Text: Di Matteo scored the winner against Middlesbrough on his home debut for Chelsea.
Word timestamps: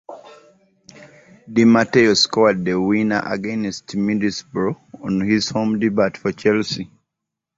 Di 1.53 1.63
Matteo 1.63 2.15
scored 2.15 2.65
the 2.65 2.73
winner 2.81 3.21
against 3.23 3.85
Middlesbrough 3.89 4.79
on 4.99 5.19
his 5.19 5.49
home 5.51 5.77
debut 5.77 6.09
for 6.19 6.31
Chelsea. 6.31 6.89